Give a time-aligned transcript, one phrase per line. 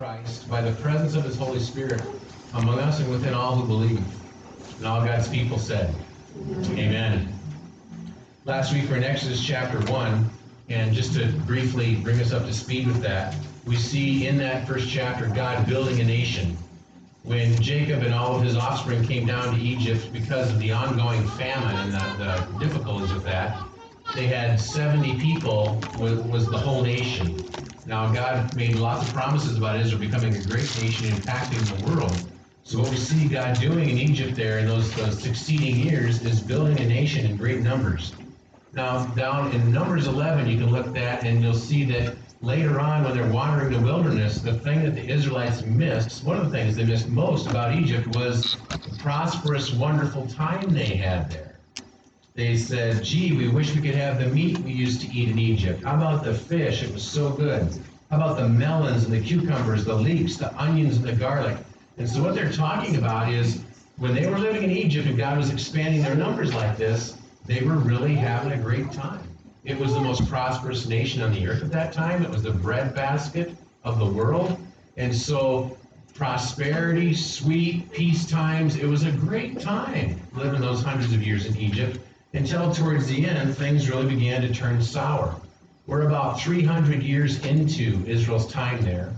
[0.00, 2.00] Christ by the presence of his Holy Spirit
[2.54, 4.02] among us and within all who believe.
[4.78, 5.94] And all God's people said,
[6.70, 7.38] Amen.
[8.46, 10.30] Last week we're in Exodus chapter 1,
[10.70, 13.34] and just to briefly bring us up to speed with that,
[13.66, 16.56] we see in that first chapter God building a nation.
[17.24, 21.26] When Jacob and all of his offspring came down to Egypt because of the ongoing
[21.26, 23.69] famine and the, the difficulties of that,
[24.14, 27.44] they had 70 people, was, was the whole nation.
[27.86, 32.30] Now, God made lots of promises about Israel becoming a great nation, impacting the world.
[32.62, 36.40] So what we see God doing in Egypt there in those, those succeeding years is
[36.40, 38.14] building a nation in great numbers.
[38.72, 42.78] Now, down in Numbers 11, you can look at that and you'll see that later
[42.78, 46.50] on when they're wandering the wilderness, the thing that the Israelites missed, one of the
[46.50, 51.49] things they missed most about Egypt was the prosperous, wonderful time they had there.
[52.34, 55.38] They said, gee, we wish we could have the meat we used to eat in
[55.38, 55.82] Egypt.
[55.82, 56.82] How about the fish?
[56.82, 57.68] It was so good.
[58.08, 61.56] How about the melons and the cucumbers, the leeks, the onions and the garlic?
[61.98, 63.64] And so what they're talking about is
[63.96, 67.62] when they were living in Egypt and God was expanding their numbers like this, they
[67.62, 69.22] were really having a great time.
[69.64, 72.22] It was the most prosperous nation on the earth at that time.
[72.22, 74.56] It was the breadbasket of the world.
[74.96, 75.76] And so
[76.14, 81.56] prosperity, sweet, peace times, it was a great time living those hundreds of years in
[81.56, 81.98] Egypt
[82.32, 85.34] until towards the end, things really began to turn sour.
[85.86, 89.12] We're about 300 years into Israel's time there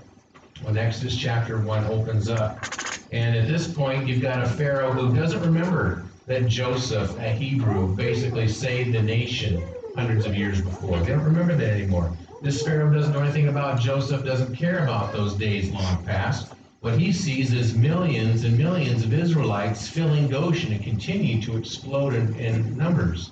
[0.62, 2.64] when Exodus chapter 1 opens up.
[3.12, 7.94] And at this point, you've got a Pharaoh who doesn't remember that Joseph, a Hebrew,
[7.94, 9.62] basically saved the nation
[9.94, 10.98] hundreds of years before.
[11.00, 12.16] They don't remember that anymore.
[12.40, 16.54] This Pharaoh doesn't know anything about Joseph, doesn't care about those days long past.
[16.82, 22.12] What he sees is millions and millions of Israelites filling Goshen and continue to explode
[22.12, 23.30] in, in numbers.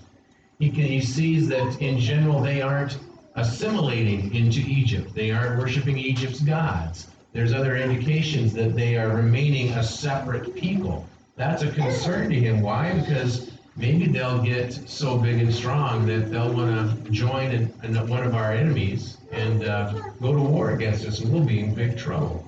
[0.60, 3.00] He, can, he sees that in general they aren't
[3.34, 5.12] assimilating into Egypt.
[5.16, 7.08] They aren't worshiping Egypt's gods.
[7.32, 11.04] There's other indications that they are remaining a separate people.
[11.34, 12.60] That's a concern to him.
[12.60, 12.92] Why?
[12.92, 17.66] Because maybe they'll get so big and strong that they'll want to join in,
[18.06, 21.74] one of our enemies and uh, go to war against us, and we'll be in
[21.74, 22.46] big trouble.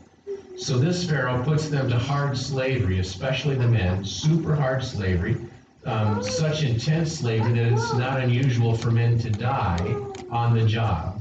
[0.56, 5.36] So this Pharaoh puts them to hard slavery, especially the men, super hard slavery,
[5.84, 9.96] um, such intense slavery that it's not unusual for men to die
[10.30, 11.20] on the job.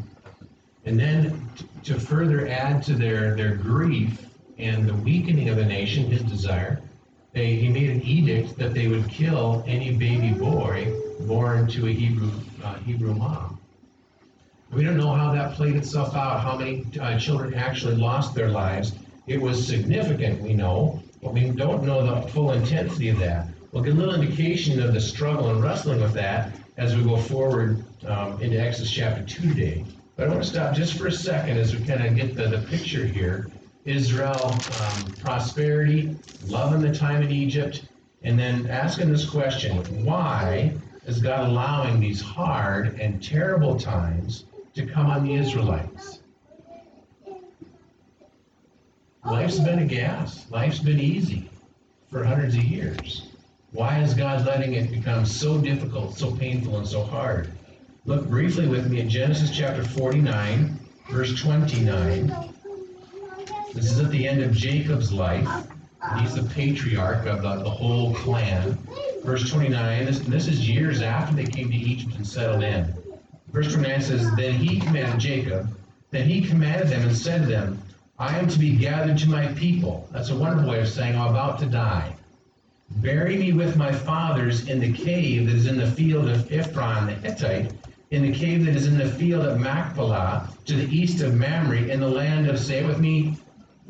[0.85, 1.49] And then
[1.83, 4.25] to further add to their, their grief
[4.57, 6.81] and the weakening of the nation, his desire,
[7.33, 11.91] they, he made an edict that they would kill any baby boy born to a
[11.91, 12.31] Hebrew,
[12.63, 13.59] uh, Hebrew mom.
[14.71, 18.49] We don't know how that played itself out, how many uh, children actually lost their
[18.49, 18.93] lives.
[19.27, 23.47] It was significant, we know, but we don't know the full intensity of that.
[23.71, 27.17] We'll get a little indication of the struggle and wrestling with that as we go
[27.17, 29.85] forward um, into Exodus chapter 2 today.
[30.15, 32.47] But I want to stop just for a second as we kind of get the,
[32.47, 33.49] the picture here.
[33.85, 36.15] Israel, um, prosperity,
[36.47, 37.83] loving the time in Egypt,
[38.23, 40.73] and then asking this question why
[41.05, 44.45] is God allowing these hard and terrible times
[44.75, 46.20] to come on the Israelites?
[49.23, 51.47] Life's been a gas, life's been easy
[52.09, 53.27] for hundreds of years.
[53.71, 57.51] Why is God letting it become so difficult, so painful, and so hard?
[58.05, 60.77] Look briefly with me at Genesis chapter 49,
[61.11, 62.33] verse 29.
[63.73, 65.67] This is at the end of Jacob's life.
[66.17, 68.75] He's the patriarch of the, the whole clan.
[69.23, 72.91] Verse 29, this, this is years after they came to Egypt and settled in.
[73.51, 75.69] Verse 29 says, Then he commanded Jacob,
[76.09, 77.79] then he commanded them and said to them,
[78.21, 80.07] I am to be gathered to my people.
[80.11, 82.15] That's a wonderful way of saying I'm about to die.
[82.97, 87.07] Bury me with my fathers in the cave that is in the field of Ephron
[87.07, 87.71] the Hittite,
[88.11, 91.89] in the cave that is in the field of Machpelah, to the east of Mamre,
[91.89, 93.37] in the land of, say it with me,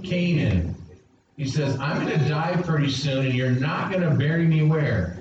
[0.02, 0.76] Canaan.
[1.36, 4.64] He says, I'm going to die pretty soon, and you're not going to bury me
[4.64, 5.18] where?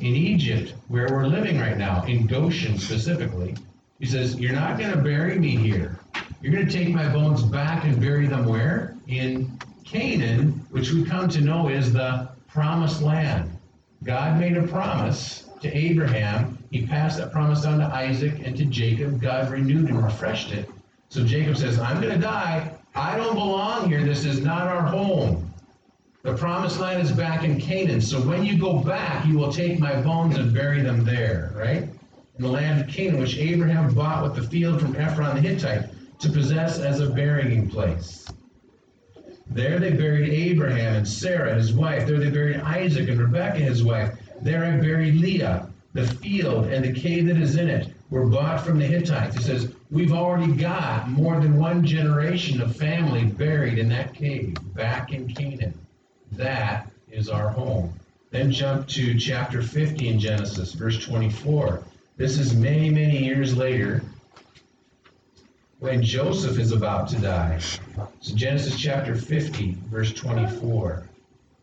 [0.00, 3.54] In Egypt, where we're living right now, in Goshen specifically.
[4.00, 5.98] He says, You're not going to bury me here.
[6.44, 8.94] You're going to take my bones back and bury them where?
[9.08, 13.50] In Canaan, which we come to know is the promised land.
[14.02, 16.58] God made a promise to Abraham.
[16.70, 19.22] He passed that promise on to Isaac and to Jacob.
[19.22, 20.68] God renewed and refreshed it.
[21.08, 22.70] So Jacob says, I'm going to die.
[22.94, 24.04] I don't belong here.
[24.04, 25.50] This is not our home.
[26.24, 28.02] The promised land is back in Canaan.
[28.02, 31.84] So when you go back, you will take my bones and bury them there, right?
[32.36, 35.93] In the land of Canaan, which Abraham bought with the field from Ephron the Hittite
[36.18, 38.26] to possess as a burying place.
[39.46, 42.06] There they buried Abraham and Sarah, his wife.
[42.06, 44.18] There they buried Isaac and Rebekah, his wife.
[44.40, 45.68] There I buried Leah.
[45.92, 49.36] The field and the cave that is in it were bought from the Hittites.
[49.36, 54.56] He says, We've already got more than one generation of family buried in that cave
[54.74, 55.78] back in Canaan.
[56.32, 57.92] That is our home.
[58.30, 61.84] Then jump to chapter 50 in Genesis, verse 24.
[62.16, 64.02] This is many, many years later
[65.84, 67.58] when Joseph is about to die.
[67.58, 71.06] So Genesis chapter 50, verse 24.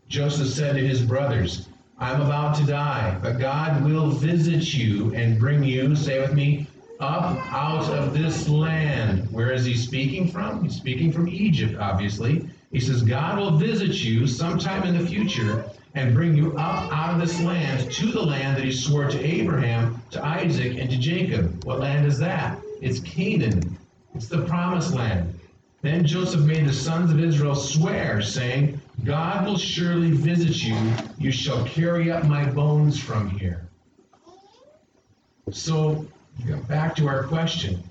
[0.09, 5.39] Joseph said to his brothers, I'm about to die, but God will visit you and
[5.39, 6.67] bring you, say with me,
[6.99, 9.27] up out of this land.
[9.31, 10.63] Where is he speaking from?
[10.63, 12.47] He's speaking from Egypt, obviously.
[12.71, 15.65] He says, God will visit you sometime in the future
[15.95, 19.25] and bring you up out of this land to the land that he swore to
[19.25, 21.63] Abraham, to Isaac, and to Jacob.
[21.63, 22.59] What land is that?
[22.81, 23.79] It's Canaan.
[24.13, 25.39] It's the promised land.
[25.81, 30.77] Then Joseph made the sons of Israel swear, saying, God will surely visit you.
[31.17, 33.67] You shall carry up my bones from here.
[35.51, 36.05] So,
[36.67, 37.81] back to our question.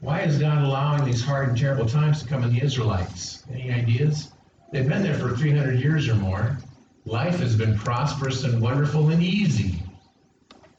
[0.00, 3.44] Why is God allowing these hard and terrible times to come in the Israelites?
[3.50, 4.32] Any ideas?
[4.72, 6.58] They've been there for 300 years or more.
[7.06, 9.82] Life has been prosperous and wonderful and easy.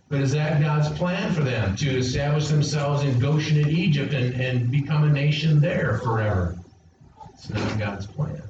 [0.09, 4.39] But is that God's plan for them to establish themselves in Goshen in Egypt and,
[4.39, 6.57] and become a nation there forever?
[7.33, 8.41] It's not God's plan.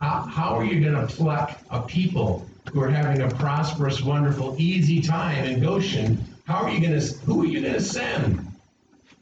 [0.00, 4.54] How, how are you going to pluck a people who are having a prosperous, wonderful,
[4.58, 6.22] easy time in Goshen?
[6.44, 8.46] How are you going to, who are you going to send?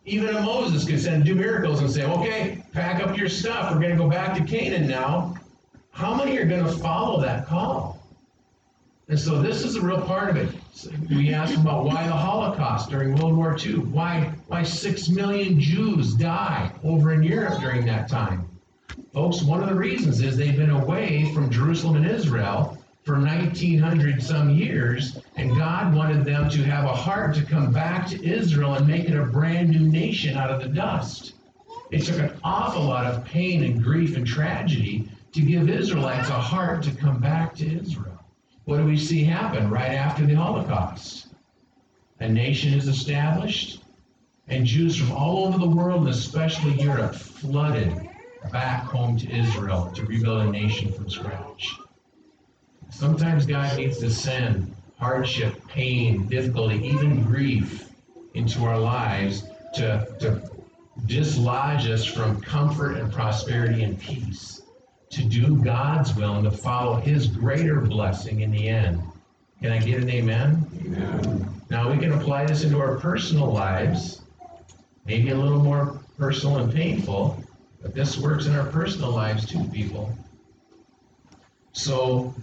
[0.04, 3.72] Even a Moses could send do miracles and say, okay, pack up your stuff.
[3.72, 5.36] We're going to go back to Canaan now.
[5.92, 8.03] How many are going to follow that call?
[9.06, 10.48] And so this is a real part of it.
[11.10, 13.80] We asked about why the Holocaust during World War II.
[13.80, 18.48] Why, why six million Jews died over in Europe during that time.
[19.12, 24.22] Folks, one of the reasons is they've been away from Jerusalem and Israel for 1900
[24.22, 28.74] some years, and God wanted them to have a heart to come back to Israel
[28.74, 31.34] and make it a brand new nation out of the dust.
[31.90, 36.32] It took an awful lot of pain and grief and tragedy to give Israelites a
[36.32, 38.13] heart to come back to Israel.
[38.64, 41.28] What do we see happen right after the Holocaust?
[42.20, 43.82] A nation is established,
[44.48, 47.92] and Jews from all over the world, and especially Europe, flooded
[48.50, 51.76] back home to Israel to rebuild a nation from scratch.
[52.90, 57.90] Sometimes God needs to send hardship, pain, difficulty, even grief
[58.34, 59.44] into our lives
[59.74, 60.50] to, to
[61.06, 64.62] dislodge us from comfort and prosperity and peace,
[65.14, 69.02] to do God's will and to follow His greater blessing in the end.
[69.62, 70.66] Can I get an amen?
[70.84, 71.62] amen?
[71.70, 74.20] Now we can apply this into our personal lives,
[75.06, 77.42] maybe a little more personal and painful,
[77.80, 80.12] but this works in our personal lives too, people.
[81.72, 82.34] So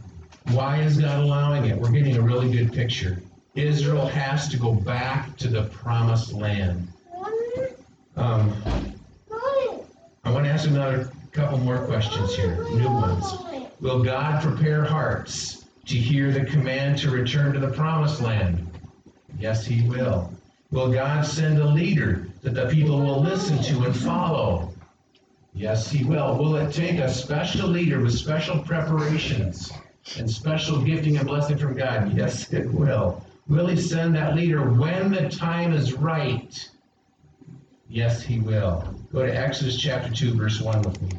[0.51, 1.77] why is God allowing it?
[1.77, 3.21] We're getting a really good picture.
[3.55, 6.87] Israel has to go back to the promised land.
[8.15, 8.53] Um,
[10.23, 13.37] I want to ask another couple more questions here, new ones.
[13.79, 18.67] Will God prepare hearts to hear the command to return to the promised land?
[19.39, 20.31] Yes, He will.
[20.71, 24.73] Will God send a leader that the people will listen to and follow?
[25.53, 26.37] Yes, He will.
[26.37, 29.71] Will it take a special leader with special preparations?
[30.17, 32.15] and special gifting and blessing from God?
[32.17, 33.25] Yes, it will.
[33.47, 36.69] Will He send that leader when the time is right?
[37.91, 38.95] Yes, He will.
[39.11, 41.09] Go to Exodus chapter 2, verse 1 with me.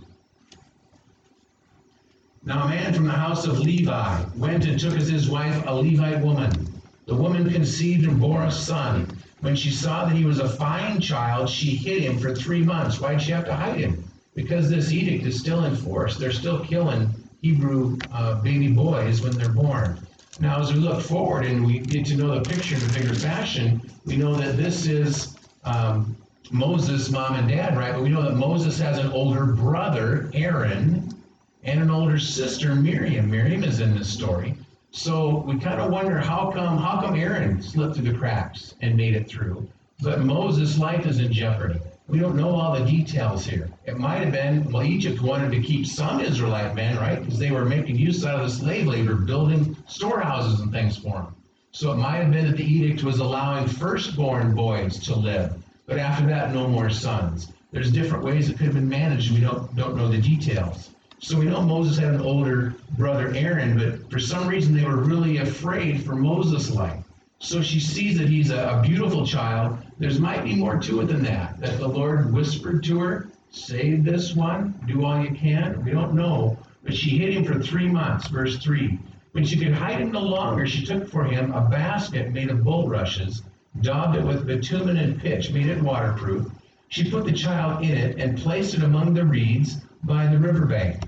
[2.45, 5.75] Now a man from the house of Levi went and took as his wife a
[5.75, 6.67] Levite woman.
[7.05, 9.19] The woman conceived and bore a son.
[9.41, 12.99] When she saw that he was a fine child, she hid him for three months.
[12.99, 14.03] Why'd she have to hide him?
[14.35, 16.17] Because this edict is still in force.
[16.17, 17.11] They're still killing
[17.43, 20.07] Hebrew uh, baby boys when they're born.
[20.41, 23.15] Now, as we look forward and we get to know the picture in a bigger
[23.15, 26.17] fashion, we know that this is um,
[26.51, 27.93] Moses' mom and dad, right?
[27.93, 31.15] But we know that Moses has an older brother, Aaron,
[31.65, 33.31] and an older sister, Miriam.
[33.31, 34.55] Miriam is in this story.
[34.91, 38.95] So we kind of wonder how come how come Aaron slipped through the cracks and
[38.95, 39.67] made it through,
[40.03, 41.81] but Moses' life is in jeopardy.
[42.09, 43.71] We don't know all the details here.
[43.87, 47.19] It might have been, well, Egypt wanted to keep some Israelite men, right?
[47.19, 51.13] Because they were making use out of the slave labor, building storehouses and things for
[51.13, 51.35] them.
[51.71, 55.62] So it might have been that the edict was allowing firstborn boys to live,
[55.93, 57.53] but after that, no more sons.
[57.71, 59.31] There's different ways it could have been managed.
[59.31, 60.89] We don't, don't know the details.
[61.19, 64.97] So we know Moses had an older brother, Aaron, but for some reason they were
[64.97, 67.05] really afraid for Moses' life.
[67.41, 69.77] So she sees that he's a, a beautiful child.
[69.99, 71.61] There's might be more to it than that.
[71.61, 75.85] That the Lord whispered to her, save this one, do all you can.
[75.85, 76.57] We don't know.
[76.85, 78.99] But she hid him for three months, verse 3.
[79.33, 82.65] When she could hide him no longer, she took for him a basket made of
[82.65, 83.43] bulrushes,
[83.81, 86.51] daubed it with bitumen and pitch, made it waterproof.
[86.89, 91.03] She put the child in it and placed it among the reeds by the riverbank.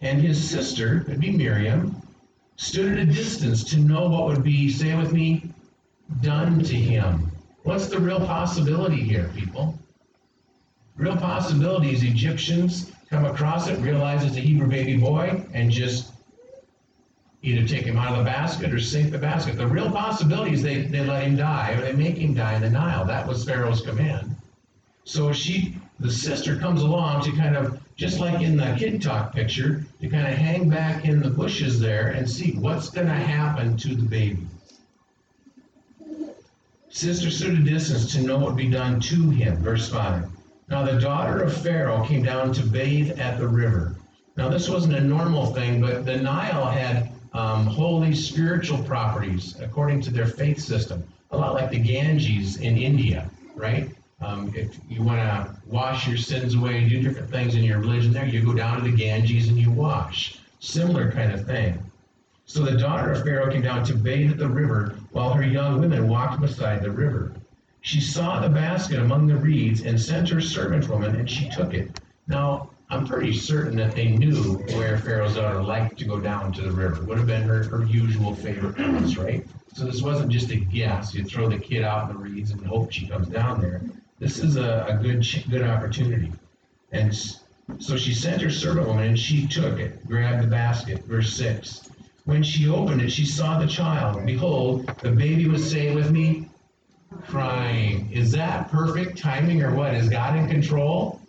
[0.00, 2.02] And his sister, would be Miriam,
[2.56, 5.44] stood at a distance to know what would be, say with me,
[6.20, 7.30] done to him.
[7.62, 9.78] What's the real possibility here, people?
[10.96, 16.12] Real possibility is Egyptians come across it, realize it's a Hebrew baby boy, and just
[17.42, 19.56] either take him out of the basket or sink the basket.
[19.56, 22.62] The real possibility is they, they let him die or they make him die in
[22.62, 23.04] the Nile.
[23.04, 24.36] That was Pharaoh's command.
[25.04, 29.32] So she, the sister, comes along to kind of, just like in the kid talk
[29.32, 33.12] picture, to kind of hang back in the bushes there and see what's going to
[33.12, 34.46] happen to the baby.
[36.90, 39.56] Sister stood a distance to know what would be done to him.
[39.58, 40.28] Verse 5.
[40.68, 43.96] Now the daughter of Pharaoh came down to bathe at the river.
[44.36, 50.00] Now this wasn't a normal thing, but the Nile had um, holy spiritual properties according
[50.02, 53.88] to their faith system, a lot like the Ganges in India, right?
[54.20, 58.12] Um, if you want to wash your sins away, do different things in your religion
[58.12, 60.38] there, you go down to the Ganges and you wash.
[60.58, 61.78] Similar kind of thing.
[62.44, 65.80] So the daughter of Pharaoh came down to bathe at the river while her young
[65.80, 67.32] women walked beside the river.
[67.80, 71.72] She saw the basket among the reeds and sent her servant woman, and she took
[71.72, 71.98] it.
[72.26, 76.62] Now, I'm pretty certain that they knew where Pharaoh's daughter liked to go down to
[76.62, 77.02] the river.
[77.04, 79.46] Would have been her, her usual favorite place, right?
[79.74, 81.14] So this wasn't just a guess.
[81.14, 83.80] You throw the kid out in the reeds and hope she comes down there.
[84.18, 86.32] This is a, a good good opportunity.
[86.90, 87.14] And
[87.78, 91.04] so she sent her servant woman, and she took it, grabbed the basket.
[91.04, 91.88] Verse 6.
[92.24, 94.26] When she opened it, she saw the child.
[94.26, 96.48] Behold, the baby was, say with me,
[97.28, 98.10] crying.
[98.10, 99.94] Is that perfect timing or what?
[99.94, 101.19] Is God in control?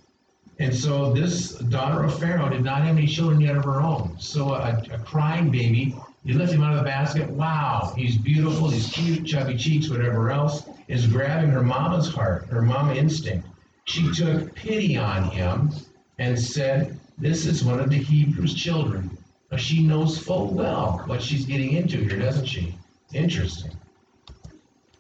[0.60, 4.15] And so this daughter of Pharaoh did not have any children yet of her own.
[4.20, 7.29] So a, a crying baby, you lift him out of the basket.
[7.29, 12.62] Wow, he's beautiful, he's cute, chubby cheeks, whatever else, is grabbing her mama's heart, her
[12.62, 13.48] mama instinct.
[13.86, 15.72] She took pity on him
[16.20, 19.17] and said, This is one of the Hebrews' children.
[19.58, 22.75] She knows full well what she's getting into here, doesn't she?
[23.13, 23.72] Interesting.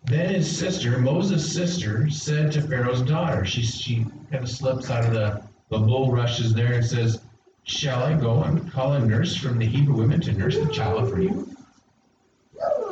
[0.05, 5.05] Then his sister, Moses' sister, said to Pharaoh's daughter, she, she kind of slips out
[5.05, 7.21] of the, the bulrushes there and says,
[7.63, 11.09] Shall I go and call a nurse from the Hebrew women to nurse the child
[11.09, 11.55] for you?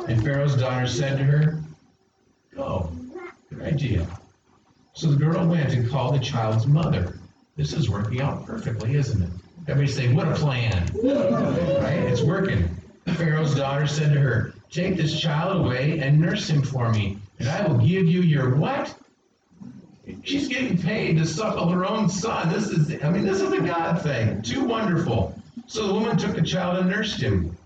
[0.06, 1.60] And Pharaoh's daughter said to her,
[2.54, 2.92] Go.
[3.50, 4.06] Good idea.
[4.92, 7.18] So the girl went and called the child's mother.
[7.56, 9.30] This is working out perfectly, isn't it?
[9.68, 10.88] Everybody say, what a plan.
[11.02, 11.98] Right?
[12.06, 12.68] It's working.
[13.14, 17.48] Pharaoh's daughter said to her, Take this child away and nurse him for me, and
[17.48, 18.94] I will give you your what?
[20.22, 22.52] She's getting paid to suckle her own son.
[22.52, 24.42] This is, I mean, this is a God thing.
[24.42, 25.40] Too wonderful.
[25.66, 27.56] So the woman took the child and nursed him.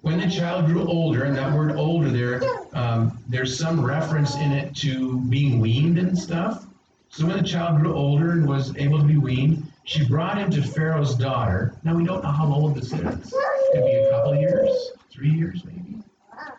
[0.00, 2.42] When the child grew older, and that word older there,
[2.74, 6.66] um, there's some reference in it to being weaned and stuff.
[7.08, 10.50] So when the child grew older and was able to be weaned, she brought him
[10.50, 11.74] to Pharaoh's daughter.
[11.84, 13.34] Now we don't know how old this is.
[13.72, 15.93] Could be a couple years, three years maybe.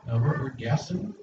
[0.08, 1.14] We're guessing.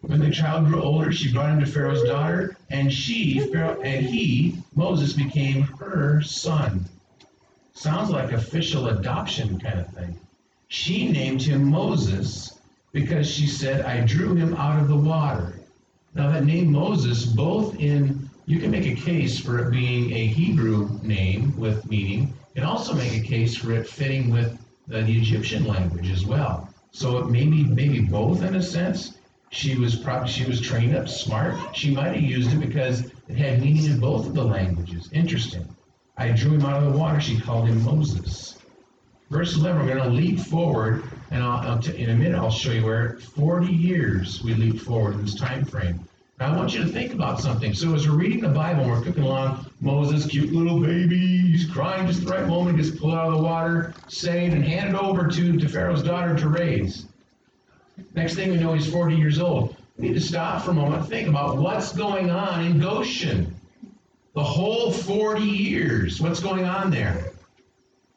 [0.00, 4.06] When the child grew older, she brought him to Pharaoh's daughter, and she, Pharaoh, and
[4.06, 6.86] he, Moses, became her son.
[7.74, 10.18] Sounds like official adoption kind of thing.
[10.68, 12.58] She named him Moses
[12.92, 15.60] because she said, I drew him out of the water.
[16.14, 20.26] Now, that name Moses, both in, you can make a case for it being a
[20.26, 24.58] Hebrew name with meaning, and also make a case for it fitting with
[24.88, 26.72] the Egyptian language as well.
[26.96, 29.18] So maybe maybe both in a sense.
[29.50, 31.76] She was probably she was trained up smart.
[31.76, 35.10] She might have used it because it had meaning in both of the languages.
[35.12, 35.68] Interesting.
[36.16, 37.20] I drew him out of the water.
[37.20, 38.56] She called him Moses.
[39.28, 42.50] Verse 11, we're going to leap forward, and I'll, I'll t- in a minute I'll
[42.50, 46.05] show you where 40 years we leap forward in this time frame.
[46.38, 47.72] I want you to think about something.
[47.72, 52.06] So as we're reading the Bible, we're cooking along, Moses, cute little baby, he's crying
[52.06, 55.56] just the right moment, gets pulled out of the water, saved, and handed over to,
[55.56, 57.06] to Pharaoh's daughter to raise.
[58.14, 59.76] Next thing we know, he's 40 years old.
[59.96, 63.54] We need to stop for a moment, think about what's going on in Goshen.
[64.34, 67.32] The whole 40 years, what's going on there?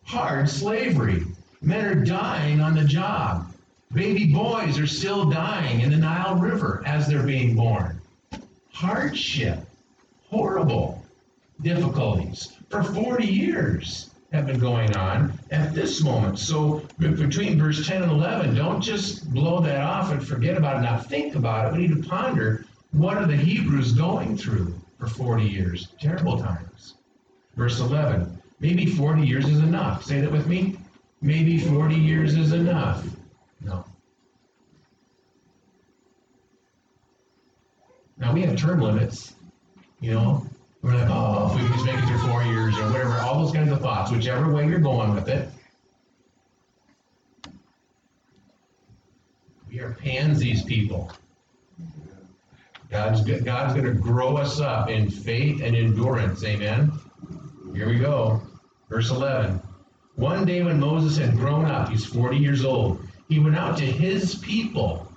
[0.03, 1.23] Hard slavery.
[1.61, 3.53] Men are dying on the job.
[3.93, 7.98] Baby boys are still dying in the Nile River as they're being born
[8.79, 9.59] hardship,
[10.29, 11.03] horrible
[11.61, 16.39] difficulties for 40 years have been going on at this moment.
[16.39, 20.83] So between verse 10 and 11, don't just blow that off and forget about it.
[20.83, 21.77] Now think about it.
[21.77, 25.89] We need to ponder what are the Hebrews going through for 40 years?
[25.99, 26.95] Terrible times.
[27.57, 30.05] Verse 11, maybe 40 years is enough.
[30.05, 30.77] Say that with me.
[31.21, 33.05] Maybe 40 years is enough.
[33.59, 33.83] No.
[38.19, 39.33] Now we have term limits,
[40.01, 40.45] you know.
[40.81, 43.43] We're like, oh, if we can just make it through four years or whatever, all
[43.43, 45.49] those kinds of thoughts, whichever way you're going with it.
[49.69, 51.11] We are pansies people.
[52.89, 56.43] God's, God's going to grow us up in faith and endurance.
[56.43, 56.91] Amen.
[57.75, 58.41] Here we go.
[58.89, 59.61] Verse 11.
[60.15, 63.85] One day when Moses had grown up, he's 40 years old, he went out to
[63.85, 65.09] his people.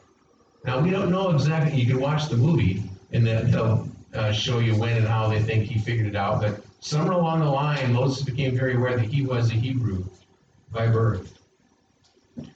[0.65, 4.59] Now, we don't know exactly, you can watch the movie, and then they'll uh, show
[4.59, 7.93] you when and how they think he figured it out, but somewhere along the line,
[7.93, 10.05] Moses became very aware that he was a Hebrew
[10.71, 11.39] by birth.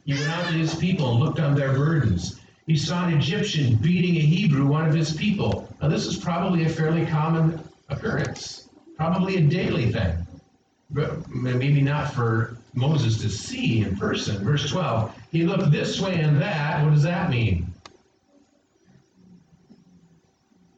[0.05, 2.41] He went out to his people and looked on their burdens.
[2.67, 5.73] He saw an Egyptian beating a Hebrew, one of his people.
[5.81, 10.27] Now, this is probably a fairly common occurrence, probably a daily thing,
[10.91, 14.45] but maybe not for Moses to see in person.
[14.45, 16.83] Verse 12, he looked this way and that.
[16.83, 17.73] What does that mean?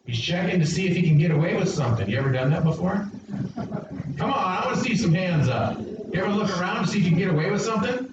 [0.08, 2.08] He's checking to see if he can get away with something.
[2.08, 3.06] You ever done that before?
[4.16, 5.78] Come on, I want to see some hands up.
[5.78, 8.10] You ever look around to see if you can get away with something?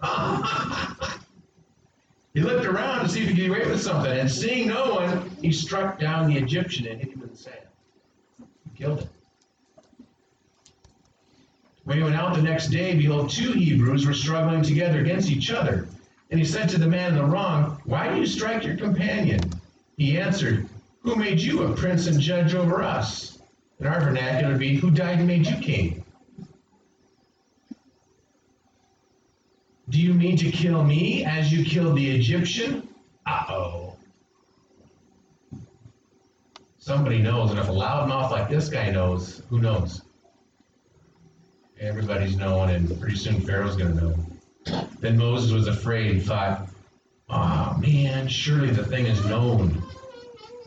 [2.32, 4.94] he looked around to see if he could get away with something, and seeing no
[4.94, 7.56] one, he struck down the Egyptian and hit him in the sand.
[8.38, 9.08] He killed him.
[11.82, 15.50] When he went out the next day, behold, two Hebrews were struggling together against each
[15.50, 15.88] other.
[16.30, 19.40] And he said to the man in the wrong, Why do you strike your companion?
[19.96, 20.68] He answered,
[21.02, 23.38] Who made you a prince and judge over us?
[23.80, 26.04] In our vernacular, would be, Who died and made you king?
[29.88, 32.88] Do you mean to kill me as you killed the Egyptian?
[33.26, 33.96] Uh oh.
[36.78, 40.02] Somebody knows, and if a loudmouth like this guy knows, who knows?
[41.80, 44.86] Everybody's knowing, and pretty soon Pharaoh's going to know.
[45.00, 46.68] Then Moses was afraid and thought,
[47.28, 49.82] oh man, surely the thing is known.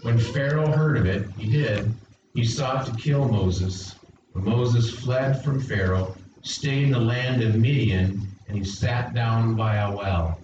[0.06, 1.92] When Pharaoh heard of it, he did,
[2.36, 3.96] he sought to kill Moses.
[4.36, 9.56] But Moses fled from Pharaoh, stayed in the land of Midian, and he sat down
[9.56, 10.40] by a well.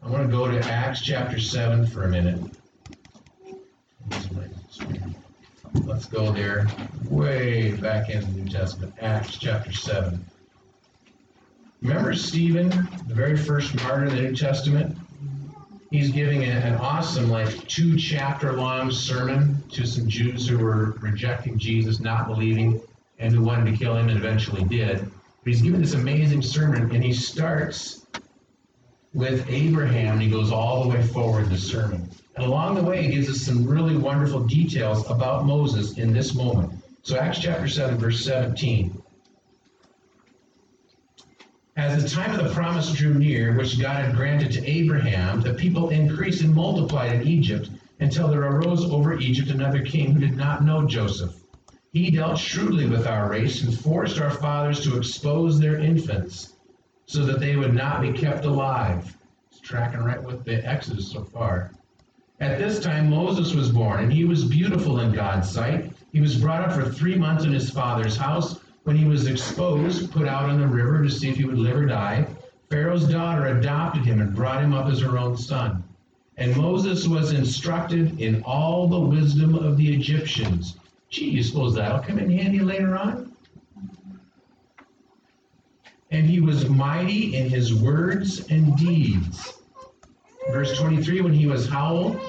[0.00, 2.40] I want to go to Acts chapter 7 for a minute.
[5.84, 6.68] Let's go there,
[7.06, 10.24] way back in the New Testament, Acts chapter 7.
[11.82, 12.68] Remember Stephen,
[13.08, 14.96] the very first martyr in the New Testament?
[15.90, 21.58] He's giving an awesome, like, two chapter long sermon to some Jews who were rejecting
[21.58, 22.80] Jesus, not believing,
[23.18, 25.00] and who wanted to kill him and eventually did.
[25.00, 28.06] But he's giving this amazing sermon, and he starts
[29.14, 32.08] with Abraham, and he goes all the way forward in the sermon.
[32.36, 36.36] And along the way, he gives us some really wonderful details about Moses in this
[36.36, 36.72] moment.
[37.02, 39.02] So, Acts chapter 7, verse 17.
[41.76, 45.54] As the time of the promise drew near, which God had granted to Abraham, the
[45.54, 50.36] people increased and multiplied in Egypt until there arose over Egypt another king who did
[50.36, 51.34] not know Joseph.
[51.92, 56.54] He dealt shrewdly with our race and forced our fathers to expose their infants
[57.06, 59.16] so that they would not be kept alive.
[59.50, 61.70] It's tracking right with the Exodus so far.
[62.40, 65.92] At this time, Moses was born, and he was beautiful in God's sight.
[66.12, 68.58] He was brought up for three months in his father's house.
[68.84, 71.76] When he was exposed, put out on the river to see if he would live
[71.76, 72.26] or die,
[72.70, 75.82] Pharaoh's daughter adopted him and brought him up as her own son.
[76.36, 80.76] And Moses was instructed in all the wisdom of the Egyptians.
[81.10, 83.32] Gee, you suppose that'll come in handy later on?
[86.10, 89.54] And he was mighty in his words and deeds.
[90.50, 92.20] Verse 23 When he was how old?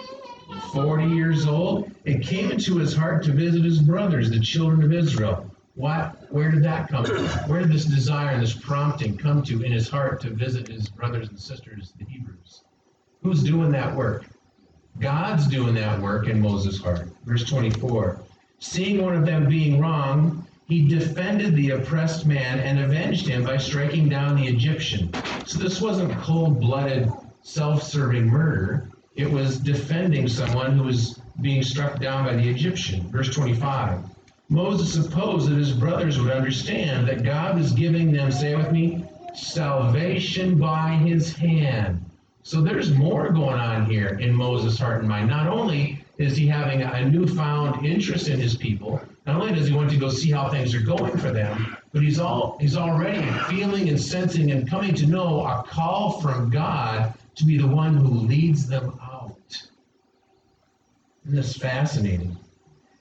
[0.73, 1.91] 40 years old.
[2.03, 5.50] It came into his heart to visit his brothers, the children of Israel.
[5.75, 6.31] What?
[6.31, 7.25] Where did that come from?
[7.49, 10.89] Where did this desire and this prompting come to in his heart to visit his
[10.89, 12.63] brothers and sisters, the Hebrews?
[13.23, 14.25] Who's doing that work?
[14.99, 17.07] God's doing that work in Moses' heart.
[17.25, 18.19] Verse 24.
[18.59, 23.57] Seeing one of them being wrong, he defended the oppressed man and avenged him by
[23.57, 25.09] striking down the Egyptian.
[25.45, 27.09] So this wasn't cold blooded
[27.43, 33.09] self serving murder, it was defending someone who was being struck down by the Egyptian.
[33.11, 34.03] Verse 25.
[34.51, 39.05] Moses supposed that his brothers would understand that God was giving them, say with me,
[39.33, 42.03] salvation by his hand.
[42.43, 45.29] So there's more going on here in Moses' heart and mind.
[45.29, 49.73] Not only is he having a newfound interest in his people, not only does he
[49.73, 53.25] want to go see how things are going for them, but he's all he's already
[53.47, 57.95] feeling and sensing and coming to know a call from God to be the one
[57.95, 59.37] who leads them out.
[61.23, 62.35] Isn't this fascinating?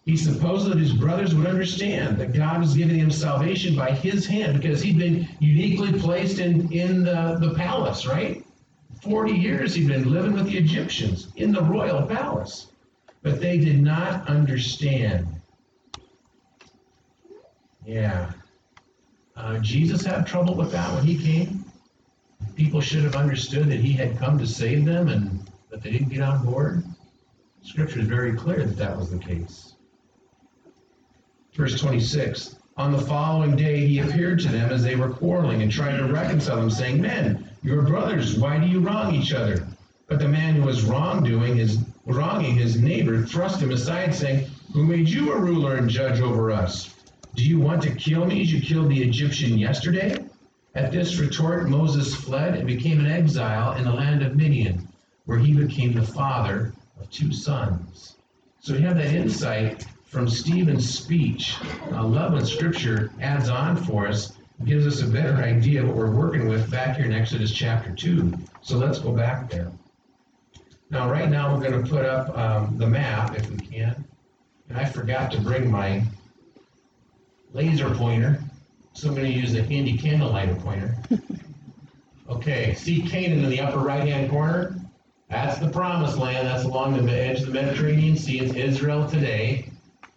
[0.07, 4.27] He supposed that his brothers would understand that God was giving him salvation by his
[4.27, 8.45] hand because he'd been uniquely placed in, in the, the palace, right?
[9.03, 12.69] 40 years he'd been living with the Egyptians in the royal palace.
[13.23, 15.27] But they did not understand.
[17.85, 18.33] Yeah.
[19.37, 21.65] Uh, Jesus had trouble with that when he came.
[22.57, 26.09] People should have understood that he had come to save them and that they didn't
[26.09, 26.85] get on board.
[27.63, 29.69] Scripture is very clear that that was the case.
[31.55, 35.71] Verse 26 On the following day, he appeared to them as they were quarreling and
[35.71, 38.39] tried to reconcile them, saying, Men, you are brothers.
[38.39, 39.67] Why do you wrong each other?
[40.07, 44.85] But the man who was wrongdoing his wronging his neighbor thrust him aside, saying, Who
[44.85, 46.95] made you a ruler and judge over us?
[47.35, 50.17] Do you want to kill me as you killed the Egyptian yesterday?
[50.75, 54.87] At this retort, Moses fled and became an exile in the land of Midian,
[55.27, 58.17] where he became the father of two sons.
[58.61, 61.57] So we have that insight from Stephen's speech.
[61.92, 64.33] I love when Scripture adds on for us,
[64.64, 67.94] gives us a better idea of what we're working with back here in Exodus chapter
[67.94, 68.35] 2.
[68.61, 69.70] So let's go back there.
[70.90, 74.05] Now, right now, we're going to put up um, the map, if we can.
[74.68, 76.03] And I forgot to bring my
[77.53, 78.42] laser pointer.
[78.94, 80.96] So I'm going to use the handy candlelighter pointer.
[82.29, 84.77] Okay, see Canaan in the upper right-hand corner?
[85.29, 86.46] That's the promised land.
[86.46, 88.38] That's along the edge of the Mediterranean Sea.
[88.38, 89.69] It's Israel today.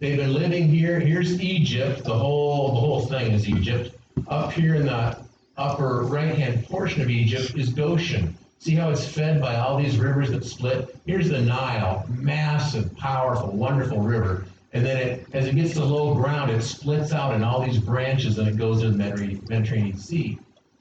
[0.04, 1.00] They've been living here.
[1.00, 2.04] Here's Egypt.
[2.04, 3.96] The whole the whole thing is Egypt.
[4.28, 5.16] Up here in the
[5.56, 8.36] upper right-hand portion of Egypt is Goshen.
[8.58, 10.94] See how it's fed by all these rivers that split?
[11.06, 14.44] Here's the Nile, massive, powerful, wonderful river.
[14.74, 17.78] And then it, as it gets to low ground, it splits out in all these
[17.78, 20.38] branches and it goes into the Mediterranean Sea.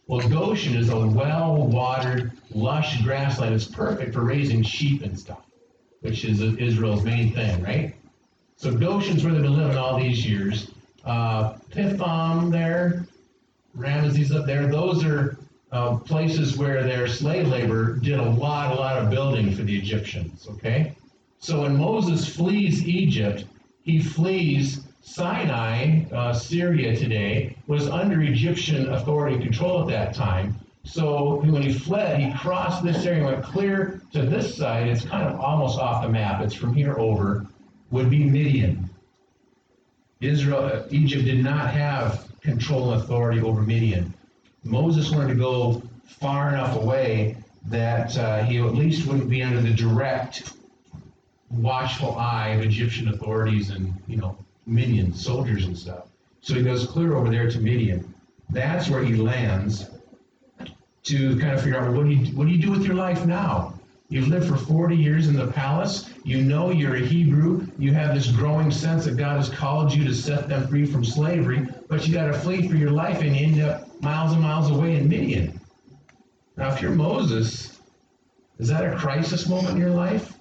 [0.07, 3.55] Well, Goshen is a well-watered, lush grassland.
[3.55, 5.45] It's perfect for raising sheep and stuff,
[6.01, 7.92] which is Israel's main thing, right?
[8.63, 10.71] So Goshen's where they've been living all these years.
[11.04, 13.06] Uh, Pithom there,
[13.78, 15.38] Ramesses up there, those are
[15.73, 19.78] uh, places where their slave labor did a lot, a lot of building for the
[19.78, 20.95] Egyptians, okay?
[21.39, 23.43] So when Moses flees Egypt,
[23.82, 30.56] he flees Sinai, uh, Syria today, was under Egyptian authority and control at that time.
[30.86, 34.88] So when he fled, he crossed this area, and went clear to this side.
[34.88, 36.41] It's kind of almost off the map.
[36.41, 37.45] It's from here over,
[37.93, 38.89] would be Midian.
[40.19, 44.12] Israel, Egypt did not have control and authority over Midian.
[44.63, 49.62] Moses wanted to go far enough away that uh, he at least wouldn't be under
[49.62, 50.53] the direct
[51.51, 56.06] watchful eye of Egyptian authorities and, you know, Midian soldiers and stuff.
[56.41, 58.12] So he goes clear over there to Midian.
[58.49, 59.88] That's where he lands
[61.03, 63.23] to kind of figure out what do you what do you do with your life
[63.25, 63.72] now?
[64.13, 66.12] You've lived for 40 years in the palace.
[66.23, 67.65] You know you're a Hebrew.
[67.80, 71.04] You have this growing sense that God has called you to set them free from
[71.04, 74.41] slavery, but you got to flee for your life and you end up miles and
[74.43, 75.60] miles away in Midian.
[76.58, 77.80] Now, if you're Moses,
[78.60, 80.38] is that a crisis moment in your life?